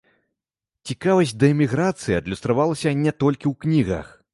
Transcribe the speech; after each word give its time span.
Цікавасць 0.93 1.35
да 1.43 1.49
эміграцыі 1.53 2.19
адлюстравалася 2.23 2.99
не 3.07 3.19
толькі 3.23 3.45
ў 3.51 3.65
кнігах. 3.65 4.07